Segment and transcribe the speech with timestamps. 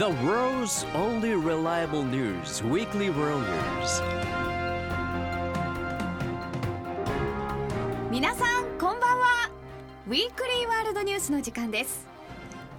[0.00, 4.02] The world's only reliable news weekly world news.
[8.10, 9.50] 皆さんこんばんは。
[10.08, 12.08] ウィークリーワールドニュースの時間です。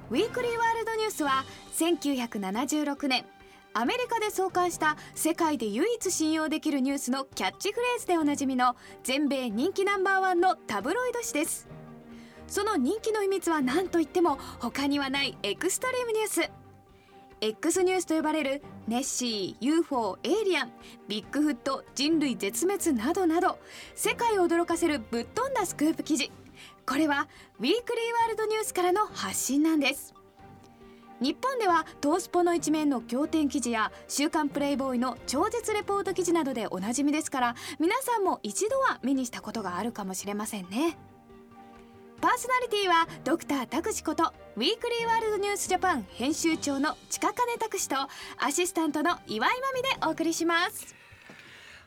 [0.10, 1.46] ウィークリーワールドニュースは
[1.76, 3.24] 1976年
[3.76, 11.70] アメリカで創刊した世界で唯一信用できるニュースのキャッチフレーズでおなじみの全米人気ナンバーワンのタブロイド紙です。
[12.48, 16.61] その人気の秘密は何といっても他にはないエクストリームニュース。
[17.44, 20.72] X ニュースと呼ばれるネッシー UFO エイリアン
[21.08, 23.58] ビッグフット人類絶滅などなど
[23.96, 26.32] 世界を驚かせるぶっ飛んだスクープ記事。
[26.86, 27.28] これは
[27.60, 30.14] ウィークリーワールドニュースからの発信なんです。
[31.20, 40.96] 日本ではトースポの一面の仰天記事や週刊プレイボーイの超絶レポート記事などでおなじみですから皆さんも一度は目にしたことがあるかもしれませんね。
[42.22, 47.96] パーソナリティはドクタータクシことウィークリーワールドニュースジャパン編集長の近金拓司と
[48.38, 50.96] アシスタントの岩井真美でお送りします。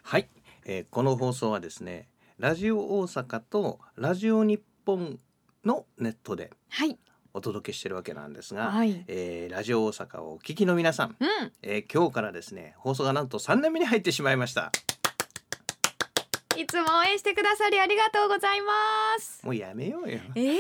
[0.02, 0.28] はい、
[0.64, 2.08] えーこの放送はですね
[2.40, 5.20] ラジオ大阪とラジオ日本
[5.64, 6.98] のネットではい。
[7.32, 9.05] お届けしてるわけなんですが、はい。
[9.06, 11.52] えーラジオ大阪をお聞きの皆さん、うん。
[11.62, 14.72] えー今日からですね放送がなんと3年目に入ってしまいました
[16.56, 18.72] いつも応援してくださりありがとうございま
[19.19, 19.44] す。
[19.44, 20.20] もうやめようよ。
[20.36, 20.58] えー、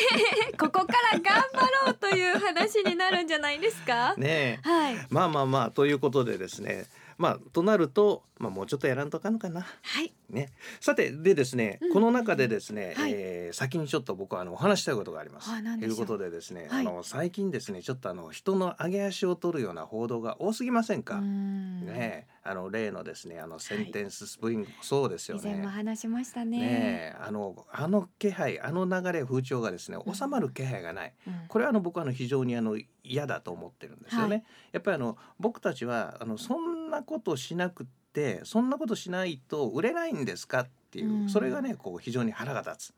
[0.58, 4.68] ここから頑張ろうという話になるんじゃないですか、 ねえ。
[4.68, 5.06] はい。
[5.10, 6.86] まあまあまあということでですね。
[7.16, 9.60] まあとなると、まあ、もうちょっとやらんとあかんのかな。
[9.60, 10.12] はい。
[10.30, 13.12] ね、さてでですね、うんこの中でですね、はい。
[13.14, 15.48] えー先にちょっと僕はあのお話したいことがあります。
[15.78, 16.86] ということでですね、はい。
[16.86, 21.20] あの最近ですねちょっとあの人の上げ足を取るような報道が多すぎませんか？
[21.20, 21.86] ん。
[21.86, 22.34] ねえ。
[22.46, 25.66] あの例のですねあのセンテンススプリングもそうですよ以前もね。
[25.68, 26.58] 話しましたね。
[26.58, 26.66] ね
[27.14, 27.16] え。
[27.18, 30.14] あのあの気配あの流れ風潮がですねうん。
[30.14, 31.12] 収まる気配がない。
[31.28, 31.34] うん。
[31.48, 34.36] これはあの僕はあの非常にあの嫌だと思ってるんですよね。
[34.36, 42.94] はいやっぱりあの僕たちはあのそんなことしなくってそんなことしないと売れないんですかっていう、うんそれがねこう非常に腹が立つ。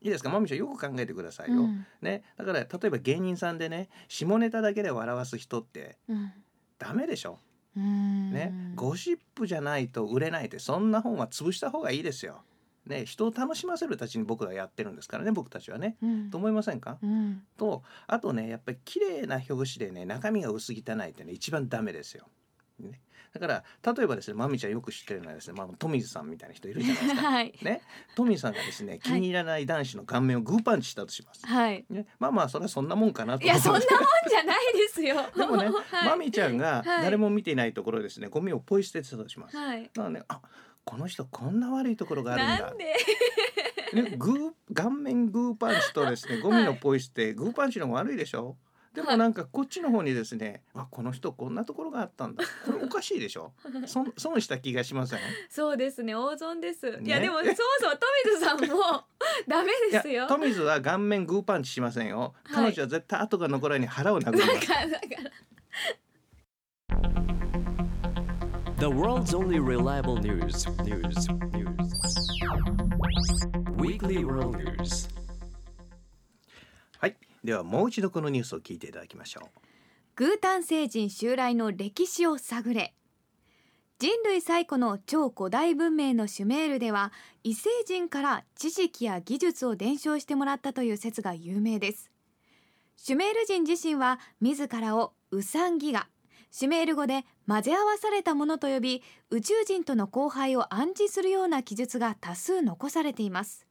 [0.00, 0.30] いいですか？
[0.30, 1.62] まみちゃんよく考えてくださいよ。
[1.62, 6.32] うんねだから例えば芸人さんでね下ネタだけで笑わす人ってうん
[6.78, 7.38] ダメでしょ？
[7.76, 12.42] ね、ゴシップじゃないと売れないってそんな本は潰した方がいいですよ。
[12.88, 15.96] ね人を楽しませるたちに僕らやってるんですからね僕たちはね。
[16.02, 16.30] うん。
[16.30, 16.98] と思いませんか？
[17.02, 17.42] うん。
[17.56, 22.28] とあとねやっぱり綺麗な表紙でね中身が薄汚いってね一番ダメですよ。
[22.80, 23.00] ね、
[23.34, 27.22] だから例えばですねまみちゃんよく知ってるのはですね、まあ、富水さんみたいな人いるじゃないですか。
[27.28, 27.58] はい。
[27.60, 27.82] ね、
[28.14, 31.44] 富水さんがですね気に入らない男子の顔面をグーパンチしたとします。
[31.44, 31.84] はい。
[31.90, 33.44] ね、まあまあそれはそんなもんかなと。
[33.44, 33.88] いやそんなもん思
[34.30, 35.16] じゃないですよ。
[35.36, 36.06] でもね、はい。
[36.06, 37.02] まみちゃんがはい。
[37.02, 39.56] 誰も見ていないところですねゴミをポイ捨ててたとします。
[39.56, 39.82] はい。
[39.82, 40.40] だからねあ
[40.88, 42.66] この人こんな悪いところがあるんだ。
[42.68, 42.84] なんで？
[43.92, 48.56] ね、グー顔面グーパンチとですねゴミのポイ捨て、グーパンチの方が悪いでしょ？
[48.94, 52.42] でもなんかこっちの方にですね、あこの人こんなところがあったんだ。
[52.66, 53.52] これおかしいでしょ？
[53.86, 55.20] 損損した気がしません？
[55.48, 57.92] そうですね大損です、いやねでもそもそも
[58.24, 59.04] 富水さんも
[59.46, 60.26] ダメですよ。
[60.26, 62.34] 富水は顔面グーパンチしませんよ。
[62.44, 64.48] はい彼女は絶対後が残らに腹を殴ります。
[64.68, 65.30] だからだから
[68.78, 71.78] The world's only reliable news news news.
[73.76, 75.08] Weekly world news.
[76.98, 77.16] はい。
[77.42, 79.60] ではもう一度このニュースを聞いていただきましょう。
[80.14, 82.94] グータン星人襲来の歴史を探れ。
[83.98, 87.12] 人類最古の超古代文明のシュメールでは
[87.42, 92.12] 異星人から知識や技術を伝承してもらったという説が有名です。
[92.96, 96.06] シュメール人自身は自らをウサンギガ
[96.50, 103.68] シュメール語で混ぜ合わされたものと呼び宇宙人との交配を暗示するような記述が多数残されています。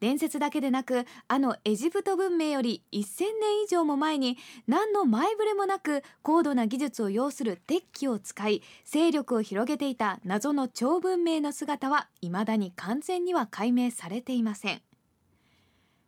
[0.00, 4.36] 伝説だけでなくあのエジプト文明より1000年以上も前に
[4.66, 14.82] 何の前触れもなく高度な技術を要する鉄器を使い勢力を広げていた謎の超文明の姿は未だに完全には解明されていません。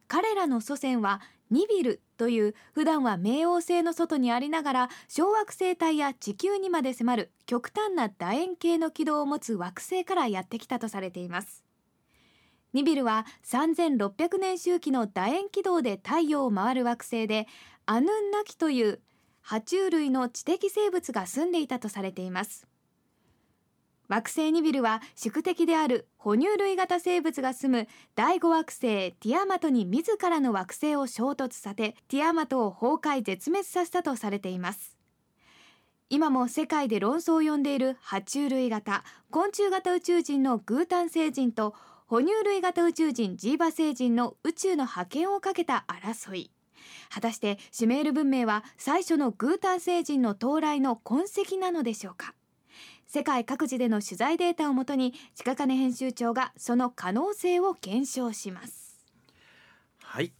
[0.09, 11.63] 彼らの祖先はニビルという普段は冥王星の外にありながら小惑星帯や地球にまで迫る極端な楕円形の軌道を持つ惑星からやってきたとされています。
[12.73, 17.47] ニビルは3600年周期の楕円軌道で太陽を回る惑星で
[17.87, 19.01] アヌンナキという
[19.45, 22.67] 爬虫類の知的生物が住んでいたとされています。
[24.09, 28.81] 惑星ニビルは宿敵である哺乳類型生物が住む第5惑星
[29.13, 34.97] ティアマトに自らの惑星を衝突させティアマトを崩壊絶滅させたとされています。
[36.09, 41.75] 今も世界で論争を呼んでいる爬虫類型昆虫型宇宙人のグータン星人と
[42.07, 46.53] 哺乳類型宇宙人ジーバ星人の宇宙の覇権をかけた争い。
[47.13, 52.35] 果たしてシュメール文明は最初のグータン星人の到来の痕跡なのでしょうか？
[53.07, 58.99] 世界各地での取材データをもとに近金編集長がその可能性を検証します。
[60.03, 60.33] はい。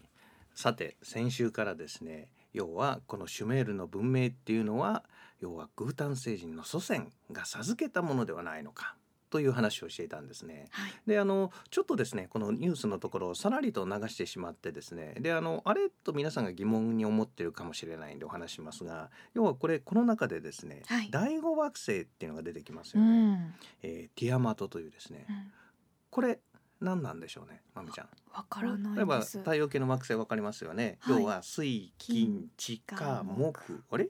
[0.55, 5.05] さて先週からですね要はこのシュメールの文明っていうのは
[5.41, 8.97] 要はグータン星人の祖先が授けたものではないのか。
[9.29, 10.69] という話をしていたんですね。
[10.71, 10.93] はい。
[11.07, 21.09] であのちょっとですねこのニュースのところをさらりと流してしまってですねであのあれと皆さんが疑問に思ってるかもしれないんでお話しますが要はこれこの中でですね、はい。
[21.11, 25.27] 第五惑星っていうのが出てきますうよね、ん、えーティアマトというですね。
[25.29, 25.53] うん。
[26.11, 26.41] これ
[26.81, 28.09] 何なんでしょうねまみちゃん。
[28.35, 29.39] わから例えないです。
[29.39, 31.21] ば太陽系の惑星わかりますよね、はい。
[31.21, 33.83] 要は水金地火木。
[33.91, 34.09] あれ？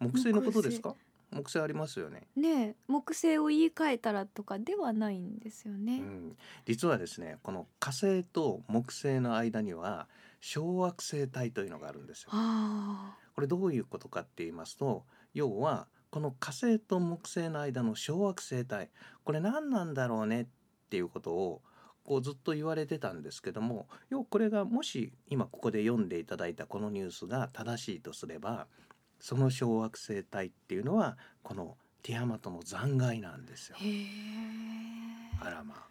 [0.00, 0.96] 木星のことですか？
[1.32, 6.36] 木星ありますよね、ねえ木星を言い換えたらとかではないんですよね、うん、
[6.66, 10.08] 実はですねこの火星と木星の間には
[10.40, 12.30] 小惑星帯というのがあるんですよ。
[12.32, 18.88] あこれどういうことかって言いますと要はこの火星と木星の間の小惑星帯
[19.24, 20.46] これ何なんだろうねっ
[20.90, 21.62] ていうことを
[22.04, 28.66] こうずっと言われてたんですけども要はこれがもし今ここで読んでいただいたこのニュースが正しいとすれば
[29.22, 33.76] その小惑星帯っていうのはこのティアマトの残骸なんですよ。
[35.40, 35.48] あ。
[35.48, 35.86] らまあ。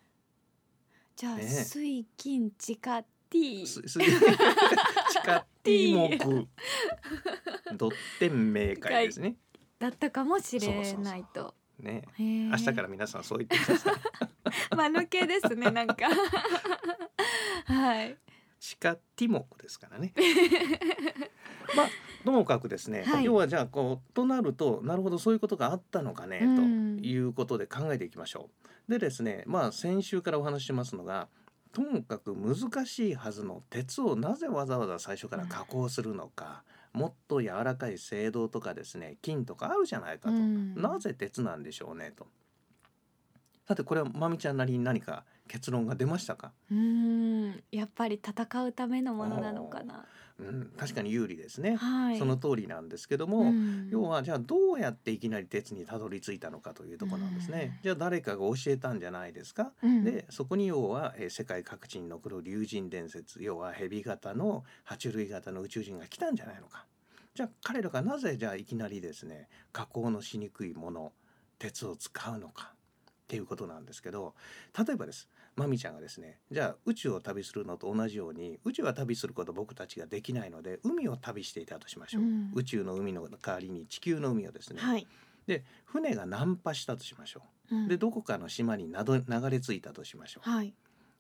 [1.16, 1.48] じゃあ、ねえ。
[1.48, 4.06] 水金地下 T すす 地
[5.24, 6.18] 下 T 目。
[7.78, 9.38] ドッテン明快ですね。
[9.80, 11.56] だったかもしれないと。
[11.80, 12.04] ね。
[12.20, 13.96] 明日から皆さんそう言ってください。
[14.76, 16.10] 間抜けですねなんか。
[17.66, 18.18] はい
[18.62, 20.14] 地下ティモクですからね。
[21.76, 21.88] まあ
[22.24, 28.52] ともかくですね、はい要はじゃあこうとなるとなるほどそういうことがあったのかね、うんということで考えていきましょ
[28.88, 28.92] う。
[28.92, 31.28] でですねまあ先週からお話ししますのが
[31.72, 36.64] ともかく難しいはずの鉄をなぜわざわざ最初から加工するのか、
[36.94, 42.28] もっと柔らかい青銅とかですね金とかあるじゃないかと、うんなぜ鉄なんでしょうねと。
[43.68, 46.78] さてこれはまみちゃんなりに何か結論が出ましたか、うー
[47.50, 50.06] んやっぱり戦うためのものなのかな
[50.40, 51.76] うん、確かに有利ですね。
[51.76, 57.74] はいその通りなんですけども、うん要はじゃあどうやっていきなり鉄にたどり着いたのかというところなんですね。
[57.76, 59.72] うんじゃあ誰かが教えたんじゃないですか？
[59.84, 66.86] うんでそこに要は、えー世界各地に残る竜神伝説要は蛇型の爬虫類型の宇宙人が来たんじゃないのか。
[67.36, 71.14] じゃあ彼らがなぜじゃあいきなりですね加工のしにくいもの
[71.60, 72.74] 鉄を使うのか
[73.32, 74.36] っていうことなんですけど
[74.78, 75.30] 例えばです。
[75.56, 82.52] まみちゃんがですねじゃあ宇宙を旅するのと同じように宇宙は旅すること僕たちができないので海を旅していたとしましょう、うん。
[82.54, 85.08] 宇宙の海の代わりに地球の海をですね、はい、
[85.48, 87.76] で船が難破したとしましょう。
[87.76, 87.86] ん。
[87.86, 90.50] うでどこかの島になど流れ着いたとしましょう。
[90.50, 90.74] はい。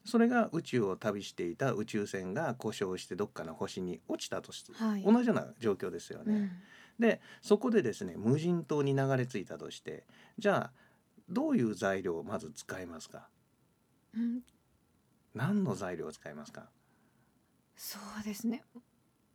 [0.04, 5.04] それが宇宙を旅していた宇宙船が故障してどっかの星に落ちたとして、はい。
[5.04, 6.34] 同じような状況ですよね。
[6.34, 6.52] うん。
[7.00, 10.06] でそこでですね無人島に流れ着いたとして
[10.38, 10.72] じゃあ
[11.32, 13.30] どういう材料をまず使いますか？
[14.14, 14.42] うん。
[15.34, 16.70] 何の材料を使いますか？
[17.76, 18.64] そうですね。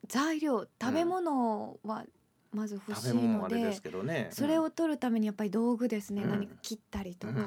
[0.06, 2.04] 材料食べ物は
[2.52, 4.28] まず欲しいので,、はあれですけどね。
[4.30, 6.30] それを取るためにやっぱり道具ですね、うん。
[6.30, 7.38] 何か切ったりとか、うん。
[7.38, 7.46] や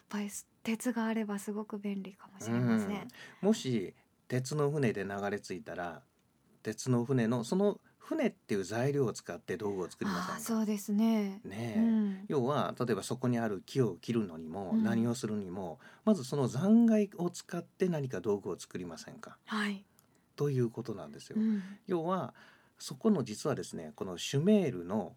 [0.00, 0.30] っぱり
[0.62, 3.08] 鉄があればすごく便利かもしれません、うん。
[3.40, 3.94] もし
[4.28, 6.02] 鉄の船で流れ着いたら
[6.62, 10.40] 鉄の船のその船っていう材料を使って道具を作りませんか？
[10.40, 11.40] そうですね。
[11.44, 12.24] ねえ、うん。
[12.28, 14.84] 要は例えばそこにある木を切るのにも、うん。
[14.84, 19.38] 何をするにもまずその残骸を使って何か道具を作りませんか？
[19.46, 19.84] はい、
[20.36, 21.36] ということなんですよ。
[21.38, 21.62] うん。
[21.86, 22.34] 要は
[22.78, 25.14] そこの実はですねこのシュメールの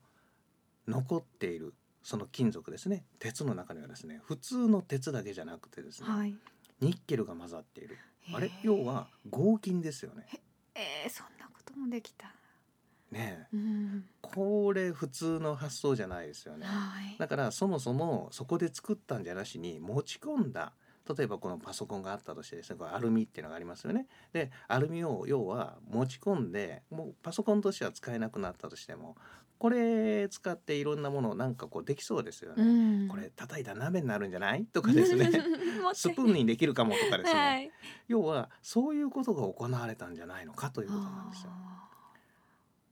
[0.87, 1.73] 残っている
[2.03, 3.03] その金属ですね。
[3.19, 6.35] 鉄の中にはですね普通の鉄だけじゃなくてですね、はい。
[6.79, 7.97] ニッケルが混ざっている。
[8.31, 8.51] あれ？
[8.61, 10.27] 要は合金ですよね。
[10.75, 12.27] えー、そんなこともできた
[13.15, 13.47] ね。
[13.51, 14.05] えうん。
[14.21, 16.65] これ普通の発想じゃないですよね。
[16.65, 17.15] はい。
[17.17, 20.73] だからそもそもそこで作ったんじゃなしに持ち込んだ。
[21.17, 24.07] 例えばこのパソコンがあったとしてですねこれアルミっていうのがありますよね。
[24.33, 29.15] でアルミを要は持ち込んでもうパソコンとしては使えなくなったとしても
[29.59, 32.63] これ使っていろんなものをなんかこうできそうですよね。
[32.63, 33.07] うん。
[33.07, 34.65] これ叩いたら鍋になるんじゃない？
[34.65, 35.29] とかですね。
[35.93, 37.71] スプーンにできるかもとかですね、はい。
[38.07, 41.51] 要はそういうことが行われたんじゃないのかということなんですよ。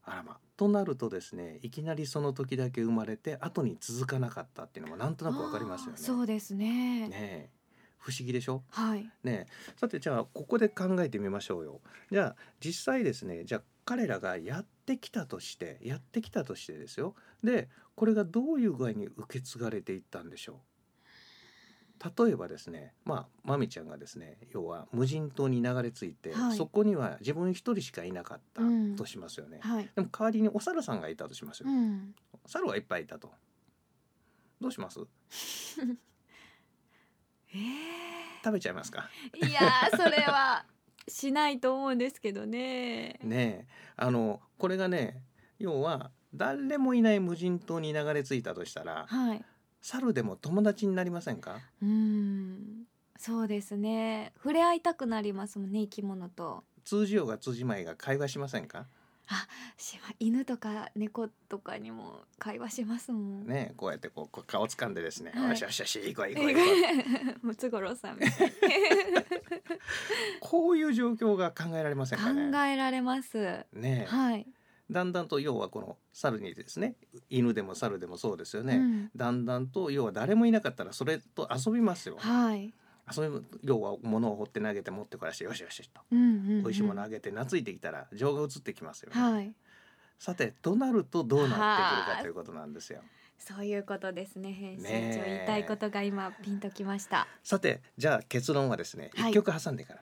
[0.06, 0.38] ああらま。
[0.56, 5.98] となるとですねいきなりその時だけ生まれて後に続かなかったっていうのもなんとーなくわかりますよね。
[5.98, 7.08] そうですね。
[7.08, 7.50] ねえ。
[7.98, 8.62] 不思議でしょ？
[8.68, 9.10] はい。
[9.22, 9.46] ねえ。
[9.76, 11.80] さてじゃあここで考えてみましょうよ。
[12.10, 17.14] じゃあ実際ですねじゃあ彼らがやってきたとしてやってきたとしてですよ。
[17.42, 20.60] でこれがどういう具合に受け継がれていったんでしょ
[22.02, 26.56] 例えばですねまあまみちゃんがですね要は無人島に流れ着いて、はい。
[26.56, 28.96] そこには自分一人しかいなかったうん。
[28.96, 29.88] としますよね、はい。
[29.94, 32.14] でも代わりにお猿さんがいたとしますよ、うん。
[32.46, 33.30] 猿はいっぱいいたと。
[34.60, 35.00] どうします？
[37.54, 37.56] え
[38.44, 39.08] 食べちゃいますか？
[39.40, 40.64] えいやーそれは
[41.08, 43.18] しないと思うんですけどね。
[43.24, 43.72] ねえ。
[43.96, 45.22] あのこれがね
[45.58, 49.44] 要は誰もいない無人島に流れ着いたとしたらはい。
[49.86, 51.58] 猿でも友達になりませんか？
[51.82, 52.84] うん。
[53.18, 54.32] そうですね。
[54.38, 56.64] 触れ合いたくなりますもんね生き物と。
[56.84, 58.86] 通じようが通じまいが会話しませんか？
[59.78, 63.46] しま犬とか猫とかにも会話しますもん。
[63.46, 66.60] ねえこうやってこう顔掴んでですね、はいよしよしよし行こう行こう行こ
[67.42, 68.18] うムツゴロウさん
[70.40, 72.50] こういう状況が考えられませんかね？
[72.52, 73.64] 考えられます。
[73.72, 74.46] ねえはい。
[74.90, 76.94] だんだんと要はこの猿にですね
[77.30, 82.72] 犬でも猿でもそうですよね、うんだんだんと要は誰もいなかったらそれと遊びますよはい。
[83.14, 86.62] 遊び要は物を掘って投げて持ってこらしてよしよしとうんうん、うん。
[86.62, 89.52] 美味しいものあげて懐いてきたら情が移ってきますよね、はい。
[90.18, 93.00] さてとなるとどうなってくるはあかということなんですよ
[93.38, 94.52] そういうことですね。
[94.52, 97.26] 編集長、言いたいことが今ピンときました。
[97.42, 100.00] さてじゃあ結論はですねはい一曲挟んでから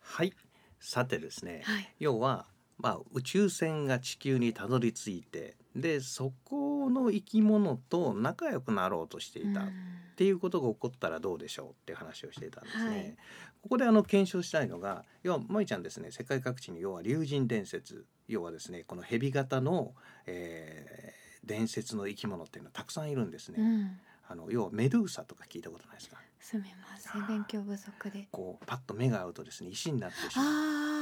[0.00, 0.32] はい、
[0.80, 1.94] さてですね、はい。
[2.00, 2.46] 要は、
[2.78, 9.70] まあ、宇宙船が地球にたどり着いてでそこの生き物と仲良くなろうとしていた、うんっ
[10.18, 12.90] ていうことが起こったらどうでしょうっていう話をしていたんですね。
[12.90, 13.16] はい
[13.62, 19.94] ここであの検証したいのが要はまいちゃんですね世界各地に要は竜神伝説要はですねこの蛇型の、
[20.26, 23.56] えー伝説の生き物っていうのはたくさんいるんですね。
[23.58, 23.98] うん。
[24.28, 26.16] あの要はメドゥーサとか聞いたことないですか？
[26.40, 26.68] すみま
[26.98, 27.26] せん。
[27.26, 28.26] 勉強不足で。
[28.32, 30.97] こうパッと目が合うとですね石になってしまう。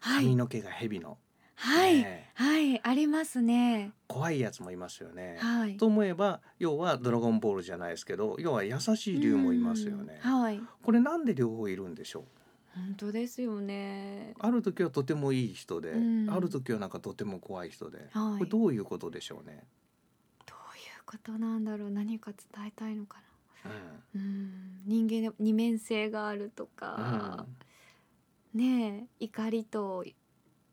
[0.00, 1.18] 髪の毛が蛇の、
[1.54, 1.98] はい。
[1.98, 2.80] ねはい。
[2.82, 3.92] ありますね。
[4.06, 5.38] 怖いやつもいますよね。
[5.40, 5.76] はい。
[5.76, 10.20] と思えば要は「ドラゴンボール」じゃないですけど要は優しい竜もいますよね。
[10.24, 10.60] うんはい。
[10.82, 12.24] これなんで両方いるんでしょう？
[12.74, 14.34] 本当ですよね。
[14.38, 19.64] ある時はとてもいい人で、うんある時はなんかとても怖い人で、はいこれどういうことでしょうね？
[20.46, 21.90] どういうことなんだろう？
[21.90, 23.18] 何か伝えたいのか
[23.64, 23.76] うんな。
[24.14, 24.82] うん。
[24.86, 27.46] 人間の二面性があるとか。
[28.54, 30.04] ねえ怒りと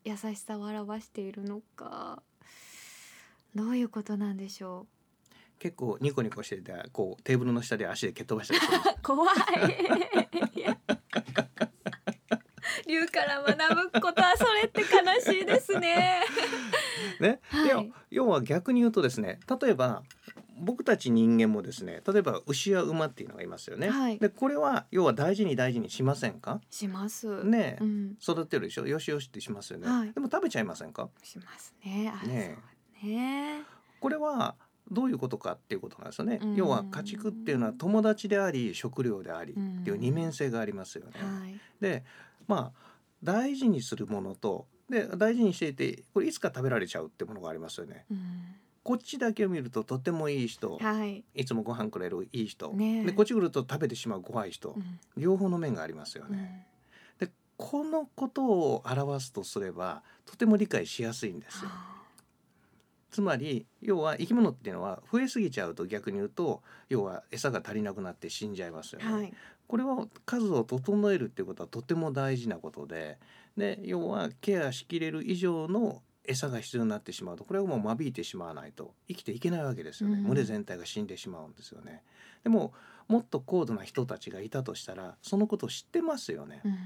[0.03, 2.21] 優しさを表しているのか。
[3.55, 4.85] どういうことなんでしょ
[5.59, 10.59] 結構ニコニコしててこうテーブルの下で足で蹴っ飛ばしたりするんですう 怖い。
[10.59, 10.77] いや
[12.87, 16.23] 竜から学ぶことはそれって悲しいですね。
[17.19, 17.69] ね、はい。
[17.69, 20.03] 要要は逆に言うとですね例えば
[20.65, 23.89] 僕たち人間もですね例えば牛や馬っていうのがいますよね。
[23.89, 24.19] はい。
[24.19, 26.59] でこれは要は大事に大事にしませんか？
[26.69, 27.43] します。
[27.43, 28.17] ねえ、うん。
[28.21, 28.87] 育てるでしょ？
[28.87, 30.11] よしよしってしますよね、はい。
[30.11, 31.09] でも食べちゃいませんか？
[31.23, 32.11] しますね。
[32.13, 32.57] あね
[33.03, 33.61] ね。
[33.99, 34.55] これは
[34.91, 36.55] どういうことかっていうことなんですよね、うん。
[36.55, 41.59] 要は家畜っていうのは友達であり食料でありっていう二面性がありますよね、はい。
[41.81, 42.03] で
[42.47, 48.05] まあ大事にするものとで大事にしていてこれいつか食べられちゃうってものがありますよね。
[48.11, 48.17] うん
[48.85, 50.77] こっちだけを見るととてもいい人。
[50.77, 53.05] はい、いつもご飯くれるいい人、ねえ。
[53.05, 54.99] でこっち来ると食べてしまう怖い人、うん。
[55.17, 56.67] 両方の面がありますようね、
[57.19, 57.25] ん。
[57.25, 61.69] でこのことを表すとすればとても理解しやすいんですよ。
[61.71, 61.95] は
[63.09, 69.33] つまり要は生き物っていうのは増えすぎちゃうと逆に言うと要は餌が足りなくなって死んじゃいますよね、あはい。
[69.67, 73.17] これは数を整えるっていうことはとても大事なことで。
[73.57, 82.03] で要はケアしきれる以上の餌が必要になってしまうとこれはもう間引いてしまわないと生きていけないわけですよね、うん群れ全体が死んでしまうんですよね。
[82.43, 82.73] でも
[83.07, 86.77] もっと高度な人たちがいたとしたらそのことを知ってますよね、うん。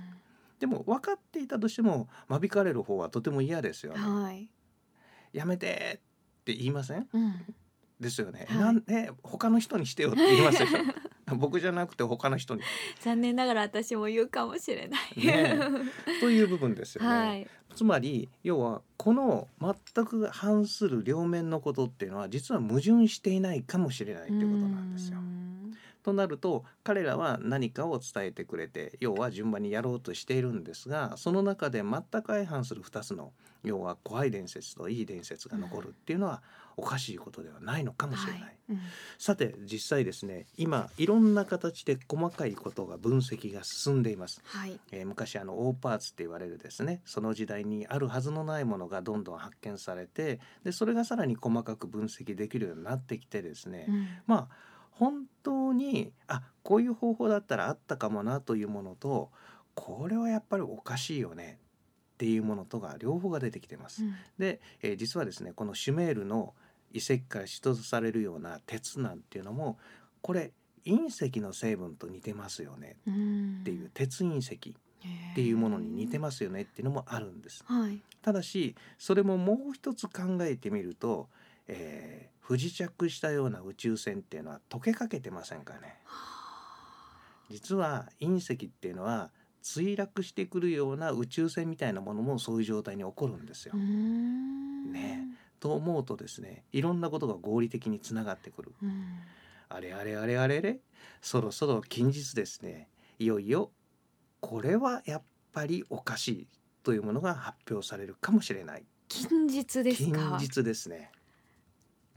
[0.60, 4.50] でも分かっていたとしても間引かれる方はとても嫌ですよね、はい。
[5.32, 6.02] やめて
[6.42, 7.08] って言いません？
[7.14, 7.56] うん。
[8.00, 8.58] ですよね、はい。
[8.60, 12.62] なんで他の人にしてよって言いますでしょ僕じゃなくて他の人に。
[13.02, 15.26] 残念ながら私も言うかもしれない。
[15.26, 15.60] ね
[16.20, 17.48] という部分ですよね、はい。
[17.80, 25.22] つまり要はこの全く反する両面のことっていうのは実は矛盾していないかもしれないっていうことなんですよう。
[25.22, 33.32] んとなると彼らは何かを伝えてくれて要は順番にやろうとしているんですがその中で全く相反する2つの
[33.64, 36.44] 要は怖い伝説といい伝説が残るっていうのは
[36.80, 38.42] おかしいことではないのかもしれない。
[38.42, 38.80] はいうん
[39.18, 44.42] さて実際ですね今いろんな形で細かいことが分析が進んでいます。
[44.46, 44.80] はい。
[44.92, 59.32] えー昔あのオーパーツって言われるですねその時代にあるはずのないものがどんどん発見されてでそれがさらに細かく分析できるようになってきてですね、うんまあ本当にあこういう方法だったらあったかもなというものと
[59.74, 61.58] これはやっぱりおかしいよね
[62.14, 64.04] っていうものとが両方が出てきてます。
[64.04, 66.54] うんで、えー実はですねこのシュメールの
[66.92, 69.78] 遺跡から出土されるような鉄なんていうのも
[70.22, 70.52] これ
[70.86, 72.96] 隕石の成分と似てますよね。
[73.06, 73.60] うん。
[73.62, 77.64] っていう鉄隕石っていうものに似てますよねっていうのもあるんです。
[77.66, 78.02] はい。
[78.22, 81.30] ただしそれももう一つ考えてみると、
[81.68, 86.00] えー不時着したような宇宙船っていうのは溶けかけてませんかね。
[87.52, 89.30] 実は隕石っていうのは
[89.62, 93.74] 墜落してくるような宇宙船みたいなものもそういう状態に起こるんですよ。
[93.76, 94.92] うん。
[94.92, 95.28] ね
[95.60, 98.74] と思うとですねいろんなことが合理的につながってくる。
[98.82, 99.20] うん。
[99.70, 100.80] あれあれあれあれれ
[101.22, 102.90] そろそろ近日ですね
[103.20, 103.72] いよいよ
[104.40, 106.48] これはやっぱりおかしい
[106.84, 108.86] というものが発表されるかもしれない。
[109.10, 111.12] 近日です近か日ですね。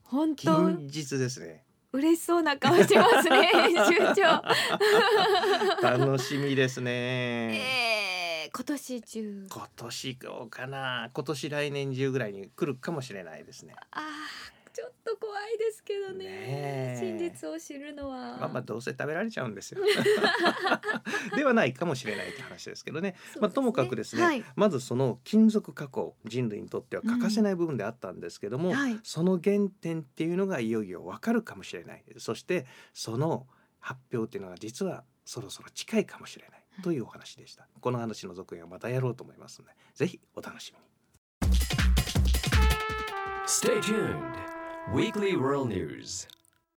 [0.05, 0.43] 本当？
[0.43, 1.65] 近日ですね。
[1.93, 4.43] 嬉しそうな顔してますね 編集長。
[5.83, 7.82] 楽しみですね、えー、
[8.55, 9.47] 今年中。
[9.51, 11.11] 今年どうかな？
[11.15, 13.75] 今年来年中ぐらいに来るかもしれないですね。
[13.91, 14.03] あー
[14.75, 16.97] ちょっと怖いですけどね。
[16.99, 18.39] 真実を知るのは。
[18.39, 19.81] まあまあどうせ食べられちゃうんですよ。
[21.37, 23.15] ではないかもしれないって話ですけどね。
[23.39, 24.45] まあ、ともかくですね、はい。
[24.57, 28.99] まずその金属加工人類にとっては欠かせない部分であったんですけども、はい。
[29.03, 32.05] その原点っていうのがいよいよわかるかもしれない。
[32.17, 33.47] そしてその
[33.79, 40.93] 発表っていうのが実はそろそろ近いかもしれないというお話でした、この話の続編はまたやろうと思いますのでぜひお楽しみに。
[43.47, 44.53] Stay tuned.
[44.93, 46.27] Weekly World News.